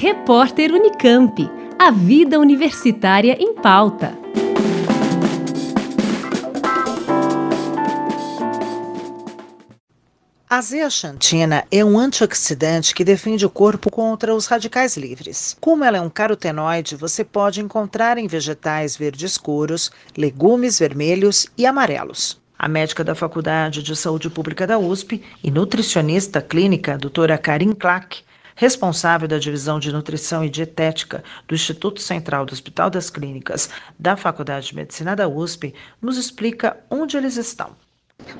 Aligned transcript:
Repórter 0.00 0.70
Unicamp. 0.70 1.50
A 1.76 1.90
vida 1.90 2.38
universitária 2.38 3.36
em 3.36 3.52
pauta. 3.52 4.16
A 10.48 10.60
zeaxantina 10.60 11.64
é 11.68 11.84
um 11.84 11.98
antioxidante 11.98 12.94
que 12.94 13.02
defende 13.02 13.44
o 13.44 13.50
corpo 13.50 13.90
contra 13.90 14.32
os 14.32 14.46
radicais 14.46 14.96
livres. 14.96 15.56
Como 15.60 15.82
ela 15.82 15.96
é 15.96 16.00
um 16.00 16.08
carotenoide, 16.08 16.94
você 16.94 17.24
pode 17.24 17.60
encontrar 17.60 18.18
em 18.18 18.28
vegetais 18.28 18.96
verdes 18.96 19.32
escuros, 19.32 19.90
legumes 20.16 20.78
vermelhos 20.78 21.48
e 21.58 21.66
amarelos. 21.66 22.40
A 22.56 22.68
médica 22.68 23.02
da 23.02 23.16
Faculdade 23.16 23.82
de 23.82 23.96
Saúde 23.96 24.30
Pública 24.30 24.64
da 24.64 24.78
USP 24.78 25.20
e 25.42 25.50
nutricionista 25.50 26.40
clínica, 26.40 26.96
doutora 26.96 27.36
Karin 27.36 27.72
Klack, 27.72 28.22
responsável 28.58 29.28
da 29.28 29.38
Divisão 29.38 29.78
de 29.78 29.92
Nutrição 29.92 30.44
e 30.44 30.50
Dietética 30.50 31.22
do 31.46 31.54
Instituto 31.54 32.02
Central 32.02 32.44
do 32.44 32.52
Hospital 32.52 32.90
das 32.90 33.08
Clínicas 33.08 33.70
da 33.96 34.16
Faculdade 34.16 34.66
de 34.66 34.74
Medicina 34.74 35.14
da 35.14 35.28
USP, 35.28 35.72
nos 36.02 36.16
explica 36.18 36.76
onde 36.90 37.16
eles 37.16 37.36
estão. 37.36 37.70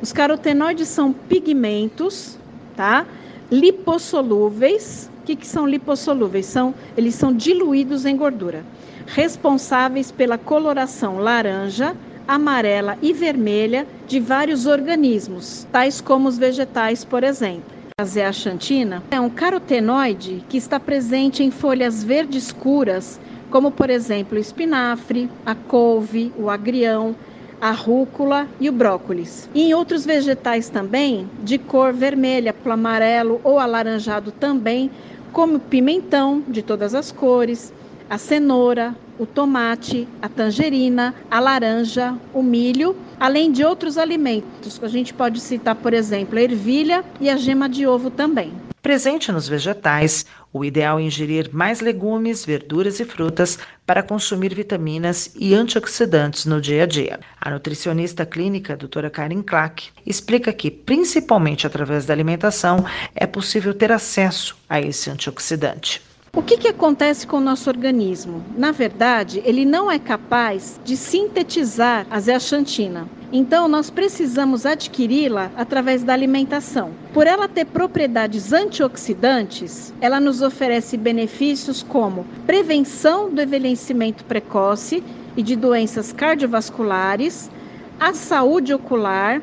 Os 0.03 0.13
carotenoides 0.13 0.89
são 0.89 1.13
pigmentos, 1.13 2.37
tá? 2.75 3.07
Lipossolúveis. 3.49 5.09
O 5.21 5.23
que, 5.25 5.37
que 5.37 5.47
são 5.47 5.69
lipossolúveis? 5.69 6.47
São, 6.47 6.75
eles 6.97 7.15
são 7.15 7.33
diluídos 7.33 8.05
em 8.05 8.17
gordura, 8.17 8.65
responsáveis 9.07 10.11
pela 10.11 10.37
coloração 10.37 11.19
laranja, 11.19 11.95
amarela 12.27 12.99
e 13.01 13.13
vermelha 13.13 13.87
de 14.09 14.19
vários 14.19 14.67
organismos, 14.67 15.65
tais 15.71 16.01
como 16.01 16.29
os 16.29 16.37
vegetais, 16.37 17.05
por 17.05 17.23
exemplo. 17.23 17.78
A 18.01 18.05
zeaxantina 18.05 19.03
é 19.11 19.21
um 19.21 19.29
carotenoide 19.29 20.45
que 20.49 20.57
está 20.57 20.79
presente 20.79 21.43
em 21.43 21.51
folhas 21.51 22.05
verdes 22.05 22.45
escuras, 22.45 23.19
como 23.51 23.73
por 23.73 23.91
exemplo 23.91 24.39
o 24.39 24.41
espinafre, 24.41 25.29
a 25.45 25.53
couve, 25.57 26.33
o 26.39 26.49
agrião, 26.49 27.17
a 27.61 27.73
rúcula 27.73 28.47
e 28.61 28.69
o 28.69 28.73
brócolis. 28.73 29.51
E 29.53 29.63
em 29.63 29.75
outros 29.75 30.07
vegetais 30.07 30.69
também, 30.69 31.29
de 31.43 31.59
cor 31.59 31.93
vermelha, 31.93 32.55
amarelo 32.67 33.41
ou 33.43 33.59
alaranjado 33.59 34.31
também, 34.31 34.93
como 35.33 35.59
pimentão 35.59 36.41
de 36.47 36.63
todas 36.63 36.95
as 36.95 37.11
cores, 37.11 37.73
a 38.09 38.17
cenoura, 38.17 38.95
o 39.19 39.27
tomate, 39.27 40.07
a 40.23 40.29
tangerina, 40.29 41.15
a 41.31 41.41
laranja, 41.41 42.17
o 42.33 42.43
milho, 42.43 42.97
além 43.19 43.51
de 43.51 43.65
outros 43.65 43.99
alimentos. 43.99 44.81
A 44.83 44.89
gente 44.89 45.13
pode 45.13 45.41
citar, 45.41 45.75
por 45.75 45.93
exemplo, 45.93 46.39
a 46.39 46.43
ervilha 46.43 47.05
e 47.21 47.29
a 47.29 47.37
gema 47.37 47.69
de 47.69 47.87
ovo 47.87 48.11
também. 48.11 48.53
Presente 48.81 49.33
nos 49.33 49.49
vegetais, 49.49 50.25
o 50.53 50.65
ideal 50.65 50.99
é 50.99 51.03
ingerir 51.03 51.51
mais 51.53 51.81
legumes, 51.81 52.45
verduras 52.45 53.01
e 53.01 53.05
frutas 53.05 53.59
para 53.85 54.03
consumir 54.03 54.55
vitaminas 54.55 55.33
e 55.35 55.53
antioxidantes 55.53 56.47
no 56.47 56.61
dia 56.61 56.85
a 56.85 56.87
dia. 56.87 57.21
A 57.41 57.51
nutricionista 57.51 58.25
clínica, 58.25 58.77
doutora 58.77 59.11
Karen 59.11 59.43
Klack, 59.43 59.91
explica 60.07 60.53
que, 60.53 60.71
principalmente 60.71 61.67
através 61.67 62.07
da 62.07 62.15
alimentação, 62.15 62.85
é 63.15 63.27
possível 63.27 63.75
ter 63.75 63.91
acesso 63.91 64.57
a 64.69 64.81
esse 64.81 65.11
antioxidante. 65.11 66.08
O 66.39 66.43
que, 66.43 66.57
que 66.57 66.69
acontece 66.69 67.27
com 67.27 67.39
o 67.39 67.41
nosso 67.41 67.69
organismo? 67.69 68.45
Na 68.57 68.71
verdade, 68.71 69.43
ele 69.45 69.65
não 69.65 69.91
é 69.91 69.99
capaz 69.99 70.79
de 70.85 70.97
sintetizar 70.97 72.07
a 72.09 72.21
zeaxantina. 72.21 73.09
Então, 73.33 73.67
nós 73.67 73.91
precisamos 73.91 74.65
adquiri-la 74.65 75.51
através 75.57 76.05
da 76.05 76.13
alimentação. 76.13 76.93
Por 77.13 77.27
ela 77.27 77.49
ter 77.49 77.65
propriedades 77.65 78.53
antioxidantes, 78.53 79.93
ela 80.01 80.21
nos 80.21 80.41
oferece 80.41 80.97
benefícios 80.97 81.83
como 81.83 82.25
prevenção 82.47 83.29
do 83.29 83.43
envelhecimento 83.43 84.25
precoce 84.25 85.03
e 85.37 85.43
de 85.43 85.57
doenças 85.57 86.13
cardiovasculares, 86.13 87.51
a 87.99 88.15
saúde 88.15 88.73
ocular, 88.73 89.43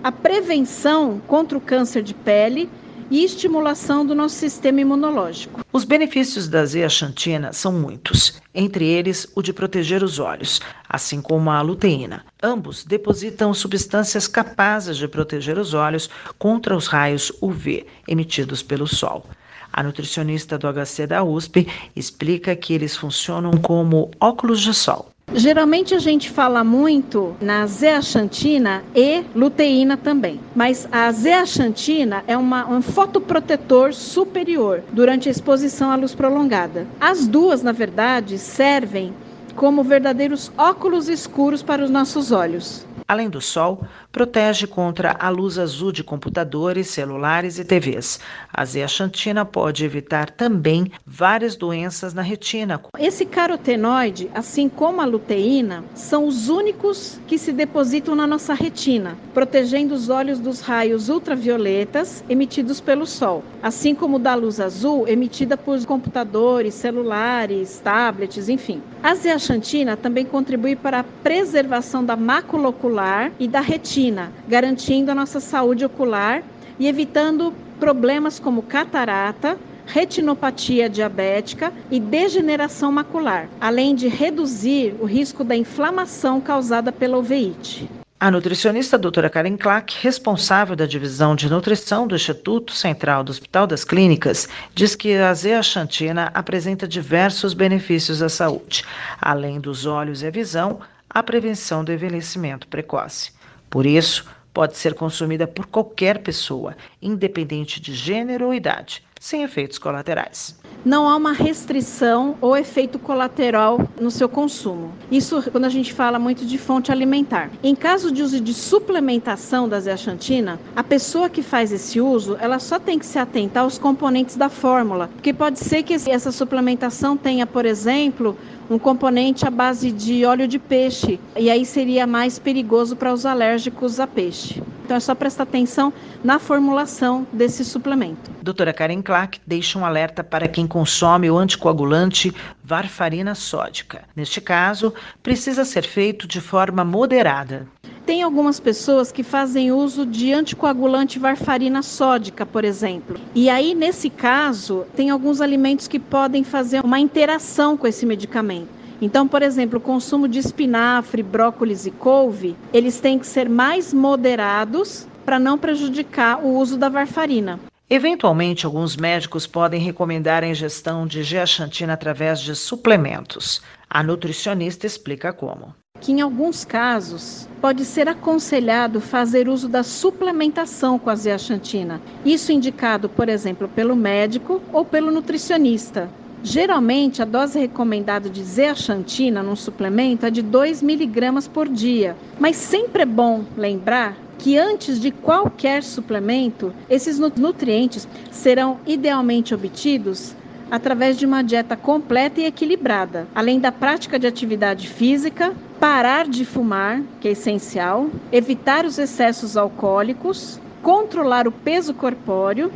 a 0.00 0.12
prevenção 0.12 1.20
contra 1.26 1.58
o 1.58 1.60
câncer 1.60 2.04
de 2.04 2.14
pele 2.14 2.70
e 3.10 3.24
estimulação 3.24 4.04
do 4.04 4.14
nosso 4.14 4.36
sistema 4.36 4.80
imunológico. 4.80 5.64
Os 5.72 5.84
benefícios 5.84 6.48
da 6.48 6.64
zeaxantina 6.64 7.52
são 7.52 7.72
muitos, 7.72 8.40
entre 8.54 8.86
eles 8.86 9.26
o 9.34 9.42
de 9.42 9.52
proteger 9.52 10.02
os 10.02 10.18
olhos, 10.18 10.60
assim 10.88 11.20
como 11.20 11.50
a 11.50 11.60
luteína. 11.60 12.24
Ambos 12.42 12.84
depositam 12.84 13.52
substâncias 13.54 14.26
capazes 14.26 14.96
de 14.96 15.06
proteger 15.06 15.58
os 15.58 15.74
olhos 15.74 16.08
contra 16.38 16.76
os 16.76 16.86
raios 16.86 17.32
UV 17.40 17.86
emitidos 18.08 18.62
pelo 18.62 18.86
sol. 18.86 19.24
A 19.72 19.82
nutricionista 19.82 20.56
do 20.56 20.66
HC 20.72 21.06
da 21.06 21.22
USP 21.22 21.68
explica 21.94 22.56
que 22.56 22.72
eles 22.72 22.96
funcionam 22.96 23.52
como 23.52 24.10
óculos 24.18 24.60
de 24.60 24.72
sol. 24.72 25.10
Geralmente 25.38 25.94
a 25.94 25.98
gente 25.98 26.30
fala 26.30 26.64
muito 26.64 27.36
na 27.42 27.66
zeaxantina 27.66 28.82
e 28.94 29.22
luteína 29.34 29.94
também, 29.94 30.40
mas 30.54 30.88
a 30.90 31.12
zeaxantina 31.12 32.24
é 32.26 32.34
uma, 32.38 32.66
um 32.66 32.80
fotoprotetor 32.80 33.92
superior 33.92 34.82
durante 34.90 35.28
a 35.28 35.30
exposição 35.30 35.90
à 35.90 35.94
luz 35.94 36.14
prolongada. 36.14 36.86
As 36.98 37.28
duas, 37.28 37.62
na 37.62 37.72
verdade, 37.72 38.38
servem 38.38 39.12
como 39.54 39.84
verdadeiros 39.84 40.50
óculos 40.56 41.06
escuros 41.06 41.62
para 41.62 41.84
os 41.84 41.90
nossos 41.90 42.32
olhos. 42.32 42.86
Além 43.08 43.30
do 43.30 43.40
sol, 43.40 43.86
protege 44.10 44.66
contra 44.66 45.16
a 45.20 45.28
luz 45.28 45.58
azul 45.58 45.92
de 45.92 46.02
computadores, 46.02 46.88
celulares 46.88 47.56
e 47.56 47.64
TVs. 47.64 48.18
A 48.52 48.64
zeaxantina 48.64 49.44
pode 49.44 49.84
evitar 49.84 50.28
também 50.28 50.90
várias 51.06 51.54
doenças 51.54 52.12
na 52.12 52.22
retina. 52.22 52.80
Esse 52.98 53.24
carotenoide, 53.24 54.28
assim 54.34 54.68
como 54.68 55.00
a 55.00 55.04
luteína, 55.04 55.84
são 55.94 56.26
os 56.26 56.48
únicos 56.48 57.20
que 57.28 57.38
se 57.38 57.52
depositam 57.52 58.16
na 58.16 58.26
nossa 58.26 58.54
retina, 58.54 59.16
protegendo 59.32 59.94
os 59.94 60.08
olhos 60.08 60.40
dos 60.40 60.60
raios 60.60 61.08
ultravioletas 61.08 62.24
emitidos 62.28 62.80
pelo 62.80 63.06
sol, 63.06 63.44
assim 63.62 63.94
como 63.94 64.18
da 64.18 64.34
luz 64.34 64.58
azul 64.58 65.06
emitida 65.06 65.56
por 65.56 65.76
computadores, 65.86 66.74
celulares, 66.74 67.78
tablets, 67.78 68.48
enfim. 68.48 68.82
A 69.00 69.14
zeaxantina 69.14 69.96
também 69.96 70.24
contribui 70.24 70.74
para 70.74 71.00
a 71.00 71.04
preservação 71.04 72.04
da 72.04 72.16
mácula 72.16 72.68
ocular 72.70 72.95
ocular 72.96 73.30
e 73.38 73.46
da 73.46 73.60
retina, 73.60 74.32
garantindo 74.48 75.10
a 75.10 75.14
nossa 75.14 75.38
saúde 75.38 75.84
ocular 75.84 76.42
e 76.78 76.88
evitando 76.88 77.52
problemas 77.78 78.40
como 78.40 78.62
catarata, 78.62 79.58
retinopatia 79.86 80.88
diabética 80.88 81.72
e 81.90 82.00
degeneração 82.00 82.90
macular, 82.90 83.48
além 83.60 83.94
de 83.94 84.08
reduzir 84.08 84.94
o 84.98 85.04
risco 85.04 85.44
da 85.44 85.54
inflamação 85.54 86.40
causada 86.40 86.90
pela 86.90 87.18
uveíte. 87.18 87.88
A 88.18 88.30
nutricionista 88.30 88.96
doutora 88.96 89.28
Karen 89.28 89.58
Klack, 89.58 89.94
responsável 90.00 90.74
da 90.74 90.86
divisão 90.86 91.36
de 91.36 91.50
nutrição 91.50 92.06
do 92.06 92.16
Instituto 92.16 92.72
Central 92.72 93.22
do 93.22 93.30
Hospital 93.30 93.66
das 93.66 93.84
Clínicas, 93.84 94.48
diz 94.74 94.96
que 94.96 95.14
a 95.16 95.34
zeaxantina 95.34 96.30
apresenta 96.32 96.88
diversos 96.88 97.52
benefícios 97.52 98.22
à 98.22 98.30
saúde, 98.30 98.86
além 99.20 99.60
dos 99.60 99.84
olhos 99.84 100.22
e 100.22 100.26
a 100.26 100.30
visão, 100.30 100.80
a 101.16 101.22
prevenção 101.22 101.82
do 101.82 101.90
envelhecimento 101.90 102.68
precoce. 102.68 103.32
Por 103.70 103.86
isso, 103.86 104.26
pode 104.52 104.76
ser 104.76 104.92
consumida 104.92 105.46
por 105.46 105.64
qualquer 105.64 106.18
pessoa, 106.18 106.76
independente 107.00 107.80
de 107.80 107.94
gênero 107.94 108.44
ou 108.44 108.52
idade, 108.52 109.02
sem 109.26 109.42
efeitos 109.42 109.76
colaterais. 109.76 110.54
Não 110.84 111.08
há 111.08 111.16
uma 111.16 111.32
restrição 111.32 112.36
ou 112.40 112.56
efeito 112.56 112.96
colateral 112.96 113.80
no 114.00 114.08
seu 114.08 114.28
consumo. 114.28 114.92
Isso 115.10 115.42
quando 115.50 115.64
a 115.64 115.68
gente 115.68 115.92
fala 115.92 116.16
muito 116.16 116.46
de 116.46 116.56
fonte 116.56 116.92
alimentar. 116.92 117.50
Em 117.60 117.74
caso 117.74 118.12
de 118.12 118.22
uso 118.22 118.40
de 118.40 118.54
suplementação 118.54 119.68
da 119.68 119.80
zeaxantina, 119.80 120.60
a 120.76 120.84
pessoa 120.84 121.28
que 121.28 121.42
faz 121.42 121.72
esse 121.72 122.00
uso, 122.00 122.36
ela 122.40 122.60
só 122.60 122.78
tem 122.78 123.00
que 123.00 123.06
se 123.06 123.18
atentar 123.18 123.64
aos 123.64 123.78
componentes 123.78 124.36
da 124.36 124.48
fórmula, 124.48 125.10
porque 125.14 125.32
pode 125.32 125.58
ser 125.58 125.82
que 125.82 125.94
essa 126.08 126.30
suplementação 126.30 127.16
tenha, 127.16 127.48
por 127.48 127.66
exemplo, 127.66 128.38
um 128.70 128.78
componente 128.78 129.44
à 129.44 129.50
base 129.50 129.90
de 129.90 130.24
óleo 130.24 130.46
de 130.46 130.60
peixe, 130.60 131.18
e 131.36 131.50
aí 131.50 131.66
seria 131.66 132.06
mais 132.06 132.38
perigoso 132.38 132.94
para 132.94 133.12
os 133.12 133.26
alérgicos 133.26 133.98
a 133.98 134.06
peixe. 134.06 134.62
Então 134.86 134.96
é 134.96 135.00
só 135.00 135.16
prestar 135.16 135.42
atenção 135.42 135.92
na 136.22 136.38
formulação 136.38 137.26
desse 137.32 137.64
suplemento. 137.64 138.30
Doutora 138.40 138.72
Karen 138.72 139.02
Clark 139.02 139.40
deixa 139.44 139.76
um 139.76 139.84
alerta 139.84 140.22
para 140.22 140.46
quem 140.46 140.64
consome 140.64 141.28
o 141.28 141.36
anticoagulante 141.36 142.32
varfarina 142.62 143.34
sódica. 143.34 144.04
Neste 144.14 144.40
caso, 144.40 144.94
precisa 145.24 145.64
ser 145.64 145.82
feito 145.82 146.28
de 146.28 146.40
forma 146.40 146.84
moderada. 146.84 147.66
Tem 148.06 148.22
algumas 148.22 148.60
pessoas 148.60 149.10
que 149.10 149.24
fazem 149.24 149.72
uso 149.72 150.06
de 150.06 150.32
anticoagulante 150.32 151.18
varfarina 151.18 151.82
sódica, 151.82 152.46
por 152.46 152.64
exemplo. 152.64 153.18
E 153.34 153.50
aí, 153.50 153.74
nesse 153.74 154.08
caso, 154.08 154.86
tem 154.94 155.10
alguns 155.10 155.40
alimentos 155.40 155.88
que 155.88 155.98
podem 155.98 156.44
fazer 156.44 156.84
uma 156.84 157.00
interação 157.00 157.76
com 157.76 157.88
esse 157.88 158.06
medicamento. 158.06 158.68
Então, 159.00 159.28
por 159.28 159.42
exemplo, 159.42 159.78
o 159.78 159.82
consumo 159.82 160.26
de 160.26 160.38
espinafre, 160.38 161.22
brócolis 161.22 161.86
e 161.86 161.90
couve, 161.90 162.56
eles 162.72 162.98
têm 162.98 163.18
que 163.18 163.26
ser 163.26 163.48
mais 163.48 163.92
moderados 163.92 165.06
para 165.24 165.38
não 165.38 165.58
prejudicar 165.58 166.42
o 166.42 166.56
uso 166.56 166.78
da 166.78 166.88
varfarina. 166.88 167.60
Eventualmente, 167.88 168.66
alguns 168.66 168.96
médicos 168.96 169.46
podem 169.46 169.80
recomendar 169.80 170.42
a 170.42 170.48
ingestão 170.48 171.06
de 171.06 171.22
zeaxantina 171.22 171.92
através 171.92 172.40
de 172.40 172.54
suplementos. 172.54 173.62
A 173.88 174.02
nutricionista 174.02 174.86
explica 174.86 175.32
como. 175.32 175.74
Que 176.00 176.12
em 176.12 176.20
alguns 176.20 176.64
casos 176.64 177.48
pode 177.60 177.84
ser 177.84 178.08
aconselhado 178.08 179.00
fazer 179.00 179.48
uso 179.48 179.68
da 179.68 179.82
suplementação 179.82 180.98
com 180.98 181.10
a 181.10 181.14
zeaxantina. 181.14 182.00
Isso 182.24 182.50
indicado, 182.50 183.08
por 183.08 183.28
exemplo, 183.28 183.68
pelo 183.68 183.94
médico 183.94 184.60
ou 184.72 184.84
pelo 184.84 185.10
nutricionista. 185.10 186.10
Geralmente, 186.42 187.22
a 187.22 187.24
dose 187.24 187.58
recomendada 187.58 188.28
de 188.28 188.44
zeaxantina 188.44 189.42
num 189.42 189.56
suplemento 189.56 190.26
é 190.26 190.30
de 190.30 190.42
2 190.42 190.82
miligramas 190.82 191.48
por 191.48 191.68
dia, 191.68 192.16
mas 192.38 192.56
sempre 192.56 193.02
é 193.02 193.06
bom 193.06 193.44
lembrar 193.56 194.16
que 194.38 194.58
antes 194.58 195.00
de 195.00 195.10
qualquer 195.10 195.82
suplemento, 195.82 196.74
esses 196.88 197.18
nutrientes 197.18 198.06
serão 198.30 198.78
idealmente 198.86 199.54
obtidos 199.54 200.36
através 200.70 201.16
de 201.16 201.24
uma 201.24 201.42
dieta 201.42 201.76
completa 201.76 202.40
e 202.40 202.44
equilibrada, 202.44 203.26
além 203.34 203.58
da 203.58 203.72
prática 203.72 204.18
de 204.18 204.26
atividade 204.26 204.88
física, 204.88 205.54
parar 205.80 206.28
de 206.28 206.44
fumar, 206.44 207.02
que 207.20 207.28
é 207.28 207.32
essencial, 207.32 208.10
evitar 208.30 208.84
os 208.84 208.98
excessos 208.98 209.56
alcoólicos, 209.56 210.60
controlar 210.82 211.48
o 211.48 211.52
peso 211.52 211.94
corpóreo 211.94 212.70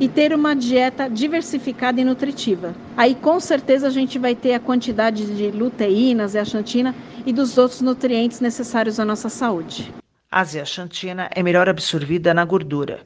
e 0.00 0.08
ter 0.08 0.32
uma 0.34 0.54
dieta 0.54 1.08
diversificada 1.08 2.00
e 2.00 2.04
nutritiva. 2.04 2.74
Aí 2.96 3.14
com 3.14 3.38
certeza 3.38 3.86
a 3.86 3.90
gente 3.90 4.18
vai 4.18 4.34
ter 4.34 4.54
a 4.54 4.60
quantidade 4.60 5.24
de 5.26 5.50
luteínas, 5.50 6.32
zeaxantina 6.32 6.94
e 7.24 7.32
dos 7.32 7.56
outros 7.56 7.80
nutrientes 7.80 8.40
necessários 8.40 8.98
à 8.98 9.04
nossa 9.04 9.28
saúde. 9.28 9.92
A 10.30 10.42
zeaxantina 10.42 11.30
é 11.32 11.42
melhor 11.42 11.68
absorvida 11.68 12.34
na 12.34 12.44
gordura. 12.44 13.00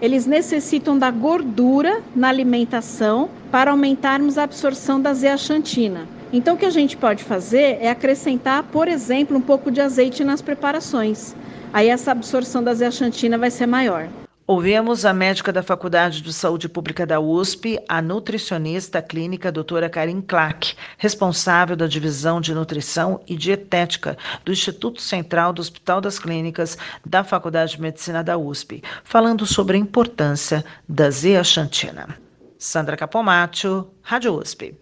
Eles 0.00 0.26
necessitam 0.26 0.96
da 0.96 1.10
gordura 1.10 2.00
na 2.14 2.28
alimentação 2.28 3.28
para 3.50 3.72
aumentarmos 3.72 4.38
a 4.38 4.44
absorção 4.44 5.00
da 5.00 5.12
zeaxantina. 5.12 6.06
Então, 6.32 6.54
o 6.54 6.58
que 6.58 6.66
a 6.66 6.70
gente 6.70 6.96
pode 6.96 7.24
fazer 7.24 7.78
é 7.80 7.90
acrescentar, 7.90 8.62
por 8.62 8.86
exemplo, 8.86 9.36
um 9.36 9.40
pouco 9.40 9.72
de 9.72 9.80
azeite 9.80 10.22
nas 10.22 10.40
preparações. 10.40 11.34
Aí 11.72 11.88
essa 11.88 12.12
absorção 12.12 12.62
da 12.62 12.74
zeaxantina 12.74 13.36
vai 13.36 13.50
ser 13.50 13.66
maior. 13.66 14.08
Ouvemos 14.50 15.04
a 15.04 15.12
médica 15.12 15.52
da 15.52 15.62
Faculdade 15.62 16.22
de 16.22 16.32
Saúde 16.32 16.70
Pública 16.70 17.04
da 17.04 17.20
USP, 17.20 17.78
a 17.86 18.00
nutricionista 18.00 19.02
clínica 19.02 19.52
doutora 19.52 19.90
Karin 19.90 20.22
Klack, 20.22 20.74
responsável 20.96 21.76
da 21.76 21.86
Divisão 21.86 22.40
de 22.40 22.54
Nutrição 22.54 23.20
e 23.26 23.36
Dietética 23.36 24.16
do 24.46 24.50
Instituto 24.50 25.02
Central 25.02 25.52
do 25.52 25.60
Hospital 25.60 26.00
das 26.00 26.18
Clínicas 26.18 26.78
da 27.04 27.22
Faculdade 27.22 27.72
de 27.72 27.82
Medicina 27.82 28.24
da 28.24 28.38
USP, 28.38 28.82
falando 29.04 29.44
sobre 29.44 29.76
a 29.76 29.80
importância 29.80 30.64
da 30.88 31.10
zeaxantina. 31.10 32.18
Sandra 32.58 32.96
Capomatto, 32.96 33.90
Rádio 34.00 34.32
USP. 34.32 34.74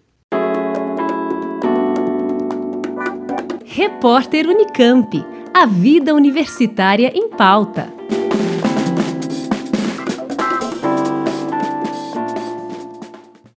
Repórter 3.65 4.47
Unicamp. 4.47 5.25
A 5.53 5.65
vida 5.65 6.15
universitária 6.15 7.11
em 7.13 7.31
pauta. 7.31 7.96